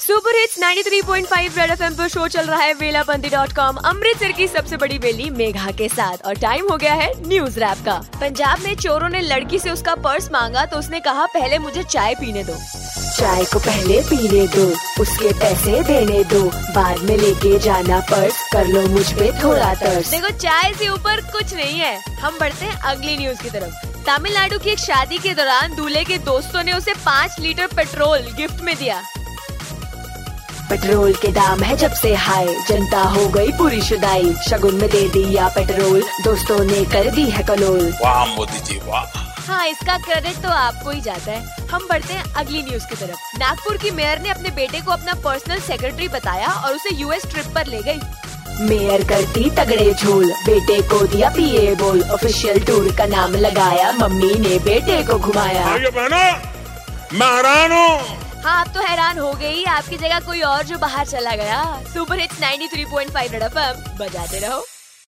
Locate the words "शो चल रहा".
2.08-2.58